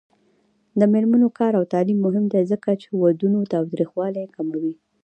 د 0.79 0.81
میرمنو 0.93 1.27
کار 1.39 1.53
او 1.59 1.63
تعلیم 1.73 1.99
مهم 2.05 2.25
دی 2.33 2.41
ځکه 2.51 2.69
چې 2.81 2.87
ودونو 3.01 3.39
تاوتریخوالي 3.53 4.23
کموي. 4.35 4.73